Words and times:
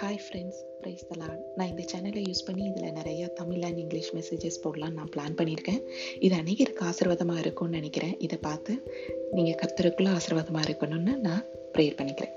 Hi 0.00 0.18
friends 0.24 0.58
price 0.80 1.06
தலான் 1.08 1.40
நான் 1.56 1.68
இந்த 1.68 1.84
சேனலை 1.92 2.20
யூஸ் 2.26 2.44
பண்ணி 2.46 2.64
இதில் 2.66 2.94
நிறையா 2.98 3.32
தமிழ் 3.32 3.62
அண்ட் 3.62 3.78
இங்கிலீஷ் 3.78 4.10
மெசேஜஸ் 4.14 4.58
போடலான்னு 4.64 4.98
நான் 4.98 5.10
பிளான் 5.16 5.36
பண்ணியிருக்கேன். 5.38 5.80
இது 6.18 6.34
அநேகருக்கு 6.36 6.82
ஆசீர்வாதமாக 6.90 7.38
இருக்கும்னு 7.38 7.76
நினைக்கிறேன். 7.76 8.14
இதை 8.18 8.38
பார்த்து 8.38 8.74
நீங்கள் 9.32 9.58
கத்தருக்குள்ளே 9.62 10.12
ஆசீர்வாதமாக 10.18 10.68
இருக்கணும்னு 10.68 11.14
நான் 11.18 11.42
ப்ரேயர் 11.74 11.98
பண்ணிக்கிறேன். 12.00 12.36